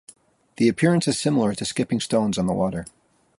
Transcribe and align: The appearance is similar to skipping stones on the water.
The 0.55 0.67
appearance 0.67 1.07
is 1.07 1.19
similar 1.19 1.53
to 1.53 1.63
skipping 1.63 1.99
stones 1.99 2.39
on 2.39 2.47
the 2.47 2.53
water. 2.55 2.87